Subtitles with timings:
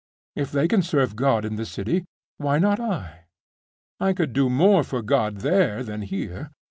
[0.35, 2.05] If they can serve God in the city,
[2.37, 3.25] why not I?
[3.99, 6.49] I could do more for God there than here